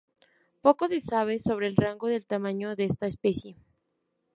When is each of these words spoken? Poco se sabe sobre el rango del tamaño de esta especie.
Poco 0.63 0.87
se 0.87 0.99
sabe 0.99 1.37
sobre 1.37 1.67
el 1.67 1.75
rango 1.75 2.07
del 2.07 2.25
tamaño 2.25 2.75
de 2.75 2.85
esta 2.85 3.05
especie. 3.05 3.55